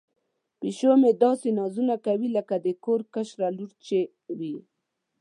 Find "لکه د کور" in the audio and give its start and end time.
2.37-3.01